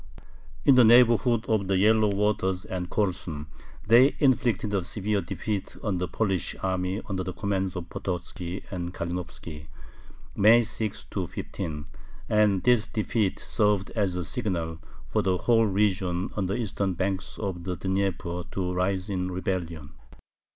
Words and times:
In 0.65 0.73
the 0.73 0.83
neighborhood 0.83 1.45
of 1.47 1.67
the 1.67 1.77
Yellow 1.77 2.07
Waters 2.09 2.65
and 2.65 2.89
Korsun 2.89 3.45
they 3.87 4.15
inflicted 4.17 4.73
a 4.73 4.83
severe 4.83 5.21
defeat 5.21 5.77
on 5.83 5.99
the 5.99 6.07
Polish 6.07 6.55
army 6.63 7.03
under 7.07 7.23
the 7.23 7.33
command 7.33 7.75
of 7.77 7.87
Pototzki 7.87 8.63
and 8.71 8.95
Kalinovski 8.95 9.67
(May 10.35 10.63
6 10.63 11.03
15), 11.29 11.85
and 12.27 12.63
this 12.63 12.87
defeat 12.87 13.37
served 13.37 13.91
as 13.91 14.15
a 14.15 14.25
signal 14.25 14.79
for 15.05 15.21
the 15.21 15.37
whole 15.37 15.67
region 15.67 16.31
on 16.35 16.47
the 16.47 16.55
eastern 16.55 16.95
banks 16.95 17.37
of 17.37 17.63
the 17.63 17.75
Dnieper 17.75 18.45
to 18.53 18.73
rise 18.73 19.07
in 19.07 19.29
rebellion. 19.29 19.91